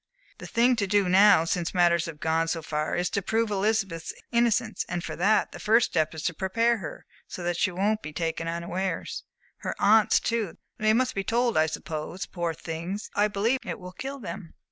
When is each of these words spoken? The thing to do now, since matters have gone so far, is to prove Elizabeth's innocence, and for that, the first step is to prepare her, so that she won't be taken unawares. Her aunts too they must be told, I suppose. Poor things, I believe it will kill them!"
The 0.39 0.47
thing 0.47 0.75
to 0.77 0.87
do 0.87 1.07
now, 1.07 1.45
since 1.45 1.75
matters 1.75 2.07
have 2.07 2.19
gone 2.19 2.47
so 2.47 2.63
far, 2.63 2.95
is 2.95 3.07
to 3.11 3.21
prove 3.21 3.51
Elizabeth's 3.51 4.15
innocence, 4.31 4.83
and 4.89 5.03
for 5.03 5.15
that, 5.15 5.51
the 5.51 5.59
first 5.59 5.91
step 5.91 6.15
is 6.15 6.23
to 6.23 6.33
prepare 6.33 6.77
her, 6.77 7.05
so 7.27 7.43
that 7.43 7.55
she 7.55 7.69
won't 7.69 8.01
be 8.01 8.11
taken 8.11 8.47
unawares. 8.47 9.25
Her 9.57 9.75
aunts 9.77 10.19
too 10.19 10.57
they 10.79 10.93
must 10.93 11.13
be 11.13 11.23
told, 11.23 11.55
I 11.55 11.67
suppose. 11.67 12.25
Poor 12.25 12.55
things, 12.55 13.11
I 13.13 13.27
believe 13.27 13.59
it 13.63 13.77
will 13.79 13.91
kill 13.91 14.17
them!" 14.19 14.55